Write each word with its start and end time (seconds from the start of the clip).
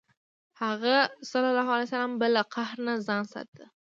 هغه 0.63 0.97
ﷺ 1.31 2.09
به 2.19 2.27
له 2.35 2.43
قهر 2.53 2.77
نه 2.85 2.93
ځان 3.07 3.23
ساته. 3.31 3.65